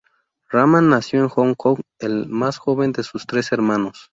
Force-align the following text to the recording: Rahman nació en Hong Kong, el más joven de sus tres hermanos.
Rahman 0.49 0.89
nació 0.89 1.19
en 1.19 1.29
Hong 1.29 1.53
Kong, 1.53 1.79
el 1.99 2.25
más 2.27 2.57
joven 2.57 2.91
de 2.91 3.03
sus 3.03 3.27
tres 3.27 3.51
hermanos. 3.51 4.09